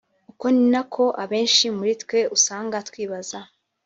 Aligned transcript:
uko 0.31 0.45
ni 0.55 0.63
nako 0.73 1.03
benshi 1.31 1.65
muri 1.77 1.93
twe 2.01 2.19
usanga 2.35 2.77
twibaza 2.87 3.39